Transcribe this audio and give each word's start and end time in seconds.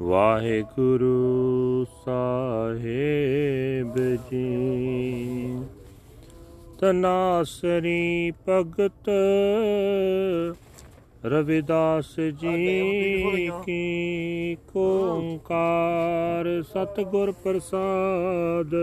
ਵਾਹਿਗੁਰੂ 0.02 1.86
ਸਾਹਿਬ 2.06 4.18
ਜੀ। 4.32 5.62
ਤਨਾਸਰੀ 6.80 8.32
ਭਗਤ 8.32 9.10
ਰਵਿਦਾਸ 11.26 12.20
ਜੀ 12.20 13.52
ਕੀ 13.66 14.58
ਓੰਕਾਰ 14.76 16.62
ਸਤਿਗੁਰ 16.62 17.32
ਪ੍ਰਸਾਦ। 17.32 18.76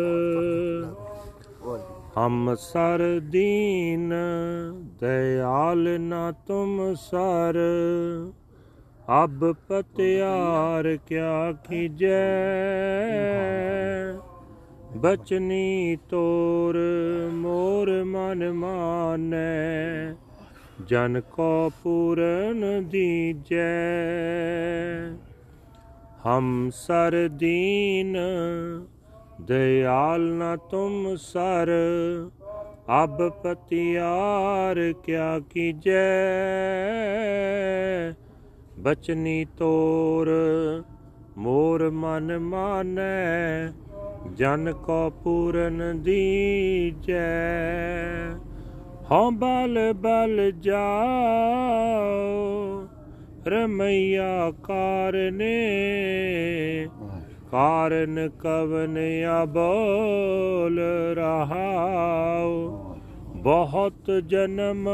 ਹਮ 2.18 2.54
ਸਰ 2.54 3.20
ਦੀਨ, 3.20 4.12
ਦਇਆਲ 5.00 6.00
ਨਾ 6.00 6.32
ਤੁਮ 6.32 6.95
ਸਰ। 6.95 7.59
ਅਬ 9.24 9.52
ਪਤਿਆਰ 9.52 10.96
ਕਿਆ 11.06 11.52
ਕੀਜੈ 11.52 12.32
ਬਚਨੀ 14.96 15.96
ਤੋਰ 16.10 16.78
ਮੋਰ 17.32 18.05
ਮਨ 18.05 18.52
ਮਾਨੈ। 18.52 20.14
ਜਨ 20.86 21.20
ਕੋ 21.20 21.70
ਪੂਰਨ 21.83 22.88
ਦੀਜੈ। 22.88 23.64
ਹਮ 26.27 26.70
ਸਰ 26.74 27.28
ਦੀਨ 27.28 28.16
दयाल 29.49 30.21
न 30.34 30.55
तुम 30.71 31.16
सर 31.26 31.70
अब 32.94 33.17
पतियार 33.44 34.80
क्या 35.05 35.27
कीजै 35.52 36.05
बचनी 38.86 39.36
तोर 39.61 40.31
मोर 41.45 41.86
मन 42.00 42.36
मानै 42.47 43.09
जन 44.39 44.73
को 44.88 45.00
पूरन 45.23 45.83
दीजै 46.08 47.23
हाँ 49.11 49.28
बल 49.44 49.81
बल 50.02 50.42
जाओ 50.66 52.09
रमैया 53.47 54.33
कारने 54.66 55.55
ਕਾਰਨ 57.55 58.30
ਕਵਨ 58.38 58.98
ਅਬੋਲ 59.42 60.80
ਰਹਾਉ। 61.14 62.78
ਬਹੁਤ 63.34 64.11
ਜਨਮ 64.27 64.88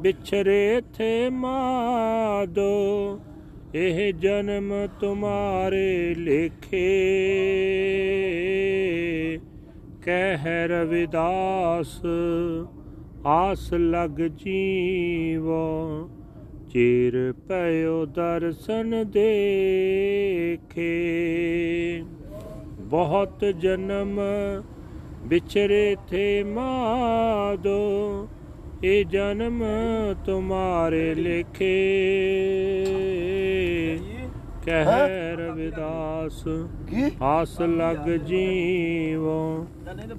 ਵਿਛਰੇ 0.00 0.82
ਥੇ 0.94 1.30
ਮਾਦੋ। 1.30 3.20
ਇਹ 3.74 4.14
ਜਨਮ 4.14 4.72
ਤੁਮਾਰੇ 5.00 6.14
ਲਿਖੇ। 6.14 6.90
ਕਹਿ 10.02 10.68
ਰਵਿਦਾਸ 10.68 12.02
ਆਸ 13.26 13.72
ਲਗ 13.72 14.20
ਜੀਵੋ। 14.20 16.08
ਚਿਰ 16.70 17.32
ਪਇਓ 17.48 18.04
ਦਰਸ਼ਨ 18.06 19.04
ਦੇਖੇ। 19.10 20.92
ਬਹੁਤ 22.80 23.44
ਜਨਮ 23.44 24.20
ਵਿਚਰੇ 25.24 25.96
ਥੇ 26.10 26.42
ਮਾਦੋ 26.44 27.78
ਇਹ 28.84 29.04
ਜਨਮ 29.04 29.62
ਤੁਮਾਰੇ 30.26 31.14
ਲਿਖੇ। 31.14 31.74
ਕਹਿ 34.66 35.36
ਰਵਿਦਾਸ 35.36 36.44
ਆਸ 37.22 37.60
ਲਗ 37.60 38.08
ਜੀਵੋ 38.26 39.66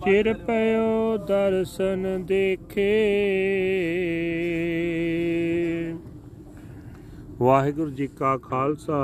ਚਿਰ 0.06 0.34
ਪਇਓ 0.34 1.18
ਦਰਸ਼ਨ 1.18 2.24
ਦੇਖੇ। 2.26 2.92
ਵਾਹਿਗੁਰੂ 7.40 7.92
ਜੀ 7.92 8.06
ਕਾ 8.08 8.38
ਖਾਲਸਾ 8.38 8.98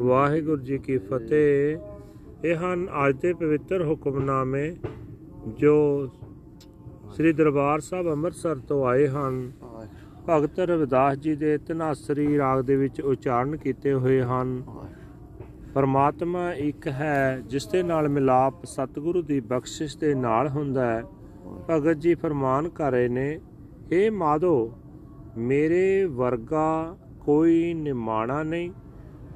ਵਾਹਿਗੁਰੂ 0.00 0.62
ਜੀ 0.62 0.78
ਕੀ 0.78 0.96
ਫਤਿਹ। 0.98 1.78
ਇਹ 2.44 2.56
ਹਨ 2.56 2.86
ਅੱਜ 3.06 3.16
ਦੇ 3.16 3.32
ਪਵਿੱਤਰ 3.32 3.84
ਹੁਕਮਨਾਮੇ 3.84 4.76
ਜੋ 5.58 5.76
ਸ੍ਰੀ 7.10 7.32
ਦਰਬਾਰ 7.32 7.80
ਸਾਹਿਬ 7.80 8.10
ਅੰਮ੍ਰਿਤਸਰ 8.12 8.58
ਤੋਂ 8.58 8.84
ਆਏ 8.86 9.08
ਹਨ। 9.08 9.40
ਭਗਤ 10.28 10.60
ਰਵਿਦਾਸ 10.60 11.16
ਜੀ 11.16 11.34
ਦੇ 11.36 11.56
ਤਨਾਸਰੀ 11.58 12.38
ਰਾਗ 12.38 12.60
ਦੇ 12.60 12.76
ਵਿੱਚ 12.76 13.00
ਉਚਾਰਨ 13.00 13.56
ਕੀਤੇ 13.56 13.92
ਹੋਏ 13.94 14.20
ਹਨ। 14.22 14.62
ਪਰਮਾਤਮਾ 15.74 16.52
ਇੱਕ 16.52 16.88
ਹੈ 16.88 17.40
ਜਿਸ 17.46 17.66
ਦੇ 17.66 17.82
ਨਾਲ 17.82 18.08
ਮਿਲਾਪ 18.08 18.64
ਸਤਿਗੁਰੂ 18.66 19.22
ਦੀ 19.22 19.40
ਬਖਸ਼ਿਸ਼ 19.40 19.98
ਦੇ 19.98 20.14
ਨਾਲ 20.14 20.48
ਹੁੰਦਾ 20.48 20.92
ਹੈ। 20.92 21.02
ਭਗਤ 21.70 21.96
ਜੀ 21.96 22.14
ਫਰਮਾਨ 22.14 22.68
ਕਰ 22.68 22.92
ਰਹੇ 22.92 23.08
ਨੇ 23.08 23.30
हे 23.92 24.10
ਮਾਧੋ 24.14 24.72
ਮੇਰੇ 25.38 26.04
ਵਰਗਾ 26.04 26.96
ਕੋਈ 27.20 27.74
ਨਿਮਾਣਾ 27.74 28.42
ਨਹੀਂ 28.42 28.70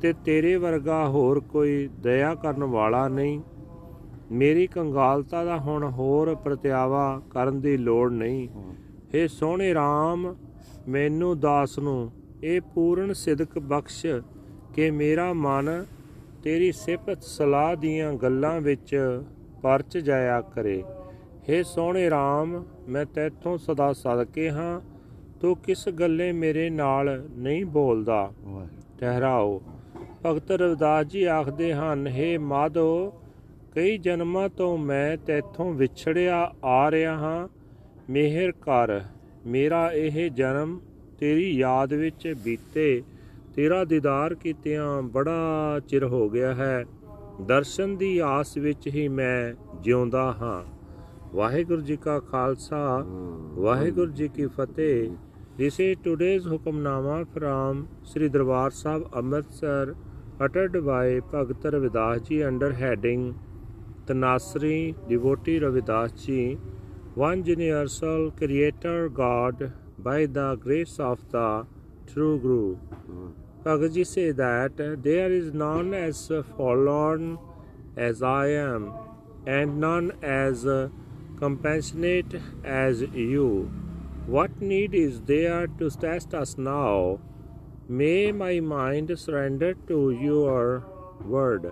ਤੇ 0.01 0.13
ਤੇਰੇ 0.25 0.57
ਵਰਗਾ 0.57 1.09
ਹੋਰ 1.09 1.41
ਕੋਈ 1.41 1.89
ਦਇਆ 2.01 2.35
ਕਰਨ 2.35 2.65
ਵਾਲਾ 2.65 3.09
ਨਹੀਂ। 3.09 3.41
ਮੇਰੀ 4.33 4.67
ਕੰਗਾਲਤਾ 4.67 5.45
ਦਾ 5.45 5.59
ਹੁਣ 5.59 5.85
ਹੋਰ 5.85 6.35
ਪ੍ਰਤਿਆਵਾ 6.35 7.23
ਕਰਨ 7.31 7.61
ਦੀ 7.61 7.77
ਲੋੜ 7.77 8.13
ਨਹੀਂ। 8.13 8.49
ਏ 9.15 9.27
ਸੋਹਣੇ 9.29 9.73
RAM 9.73 10.35
ਮੈਨੂੰ 10.89 11.39
ਦਾਸ 11.41 11.79
ਨੂੰ 11.79 12.11
ਇਹ 12.43 12.61
ਪੂਰਨ 12.61 13.13
ਸਿਦਕ 13.13 13.59
ਬਖਸ਼ 13.59 14.07
ਕਿ 14.75 14.91
ਮੇਰਾ 14.91 15.33
ਮਨ 15.33 15.85
ਤੇਰੀ 16.43 16.73
ਸਿਫਤ 16.73 17.23
ਸਲਾਹ 17.23 17.77
ਦੀਆਂ 17.77 18.13
ਗੱਲਾਂ 18.13 18.61
ਵਿੱਚ 18.61 19.23
ਪਰਚ 19.63 19.99
ਜਾਇਆ 19.99 20.41
ਕਰੇ। 20.41 20.83
ਏ 21.49 21.63
ਸੋਹਣੇ 21.63 22.09
RAM 22.09 22.63
ਮੈਂ 22.89 23.05
ਤੇਥੋਂ 23.07 23.57
ਸਦਾ 23.59 23.93
ਸਦਕੇ 23.93 24.51
ਹਾਂ। 24.51 24.81
ਤੂੰ 25.45 25.57
ਕਿਸ 25.57 25.89
ਗੱਲੇ 25.89 26.33
ਮੇਰੇ 26.33 26.71
ਨਾਲ 26.71 27.29
ਨਹੀਂ 27.37 27.65
ਬੋਲਦਾ? 27.67 28.33
ਠਹਿਰਾਓ। 29.01 29.63
ਭਗਤ 30.27 30.51
ਰਵਿਦਾਸ 30.51 31.07
ਜੀ 31.07 31.25
ਆਖਦੇ 31.25 31.75
ਹਨ 31.75 32.07
हे 32.07 32.41
ਮਾਧੋ 32.41 33.13
ਕਈ 33.75 33.99
ਜਨਮਾਂ 33.99 34.49
ਤੋਂ 34.49 34.79
ਮੈਂ 34.79 35.17
ਤੇਥੋਂ 35.17 35.75
ਵਿਛੜਿਆ 35.75 36.55
ਆ 36.65 36.91
ਰਿਹਾ 36.91 37.17
ਹਾਂ। 37.17 37.49
ਮਿਹਰ 38.11 38.53
ਕਰ 38.53 39.01
ਮੇਰਾ 39.47 39.93
ਇਹ 39.93 40.31
ਜਨਮ 40.31 40.81
ਤੇਰੀ 41.19 41.51
ਯਾਦ 41.57 41.93
ਵਿੱਚ 41.93 42.35
ਬੀਤੇ 42.45 43.03
ਤੇਰਾ 43.55 43.85
ਦੀਦਾਰ 43.85 44.35
ਕੀਤਿਆਂ 44.35 45.03
ਬੜਾ 45.03 45.81
ਚਿਰ 45.89 46.05
ਹੋ 46.05 46.31
ਗਿਆ 46.31 46.55
ਹੈ। 46.55 46.85
ਦਰਸ਼ਨ 47.43 47.97
ਦੀ 47.97 48.19
ਆਸ 48.19 48.57
ਵਿੱਚ 48.57 48.87
ਹੀ 48.87 49.09
ਮੈਂ 49.09 49.55
ਜਿਉਂਦਾ 49.81 50.33
ਹਾਂ। 50.33 50.65
ਵਾਹਿਗੁਰੂ 51.37 51.81
ਜੀ 51.81 51.97
ਕਾ 51.97 52.19
ਖਾਲਸਾ 52.21 53.05
ਵਾਹਿਗੁਰੂ 53.55 54.13
ਜੀ 54.13 54.29
ਕੀ 54.29 54.47
ਫਤਿਹ। 54.47 55.11
This 55.57 55.79
is 55.79 55.99
today's 56.03 56.47
Hukamnama 56.47 57.33
from 57.33 57.89
Sri 58.03 58.29
Darbar 58.29 58.73
Sahib 58.73 59.09
Amritsar 59.15 59.95
uttered 60.41 60.73
by 60.85 61.21
Bhagat 61.33 61.63
Ravidas 61.75 62.27
ji 62.29 62.43
under 62.43 62.73
heading 62.73 63.39
Tanasri 64.05 64.97
Devotee 65.09 65.61
Ravidas 65.61 66.25
ji 66.25 66.59
One 67.15 67.45
Universal 67.45 68.33
Creator 68.33 69.11
God 69.11 69.71
by 69.97 70.27
the 70.27 70.57
grace 70.57 70.99
of 70.99 71.23
the 71.31 71.69
True 72.13 72.41
Guru. 72.41 72.77
Bhagat 73.63 73.95
ji 73.95 74.03
say 74.03 74.33
that 74.33 74.77
there 75.05 75.31
is 75.31 75.55
none 75.55 75.95
as 75.95 76.33
forlorn 76.57 77.39
as 77.97 78.25
I 78.25 78.49
am 78.49 78.93
and 79.47 79.79
none 79.79 80.11
as 80.21 80.67
compassionate 81.39 82.41
as 82.65 83.03
you. 83.03 83.84
What 84.27 84.59
need 84.61 84.95
is 84.95 85.21
there 85.21 85.67
to 85.67 85.91
test 85.91 86.33
us 86.33 86.57
now? 86.57 87.21
May 87.87 88.33
my 88.33 88.59
mind 88.61 89.19
surrender 89.19 89.75
to 89.87 90.13
your 90.13 90.83
word. 91.23 91.71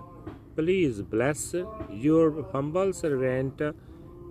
Please 0.55 1.01
bless 1.01 1.55
your 1.89 2.43
humble 2.51 2.93
servant 2.93 3.59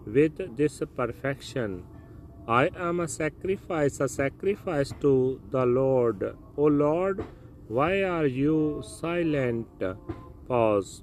with 0.06 0.56
this 0.56 0.80
perfection. 0.94 1.82
I 2.46 2.70
am 2.76 3.00
a 3.00 3.08
sacrifice, 3.08 3.98
a 3.98 4.08
sacrifice 4.08 4.94
to 5.00 5.40
the 5.50 5.66
Lord. 5.66 6.36
O 6.56 6.64
Lord, 6.66 7.24
why 7.66 8.04
are 8.04 8.26
you 8.26 8.84
silent? 8.86 9.66
Pause. 10.46 11.02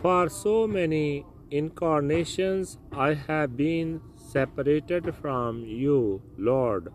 For 0.00 0.30
so 0.30 0.66
many 0.66 1.26
incarnations 1.50 2.78
I 2.90 3.12
have 3.12 3.54
been 3.54 4.00
separated 4.33 5.13
from 5.15 5.63
you, 5.65 6.21
Lord. 6.37 6.91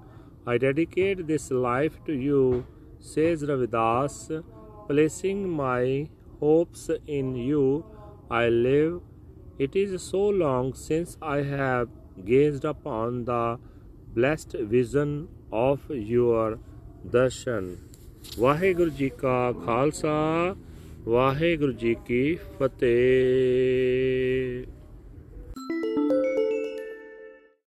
I 0.47 0.59
dedicate 0.59 1.27
this 1.27 1.51
life 1.51 2.05
to 2.07 2.13
you, 2.13 2.67
says 2.99 3.43
Ravidas, 3.43 4.43
placing 4.89 5.49
my 5.49 6.09
hopes 6.41 6.91
in 7.07 7.35
you. 7.35 7.85
I 8.31 8.49
live. 8.49 9.01
It 9.59 9.77
is 9.77 10.03
so 10.03 10.29
long 10.29 10.75
since 10.75 11.17
I 11.23 11.43
have 11.43 11.89
gazed 12.25 12.65
upon 12.65 13.25
the 13.25 13.59
blessed 14.15 14.53
vision 14.53 15.29
of 15.53 15.81
your 15.91 16.59
darshan. 17.11 17.77
Waheguru 18.39 18.91
ji 18.99 19.09
ਕਾ 19.19 19.53
ਖਾਲਸਾ 19.65 20.55
ਵਾਹਿਗੁਰੂ 21.09 21.73
ਜੀ 21.73 21.95
ਕੀ 22.07 22.37
ਫਤਿਹ 22.59 24.65